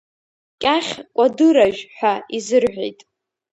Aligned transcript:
Кьахь 0.61 0.93
кәадыражә, 1.15 1.81
ҳәа 1.95 2.13
изырҳәеит. 2.37 2.99